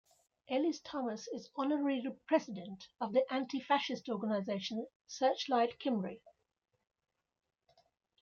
[0.49, 6.17] Elis-Thomas is Honorary President of the anti-fascist organisation Searchlight Cymru.